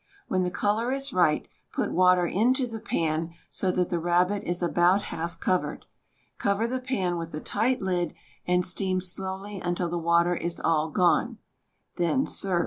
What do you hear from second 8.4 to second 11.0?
and steam slowly until the water is all